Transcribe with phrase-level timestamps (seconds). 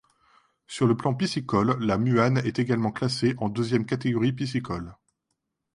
[0.65, 4.95] Sur le plan piscicole, la Muanne est également classée en deuxième catégorie piscicole.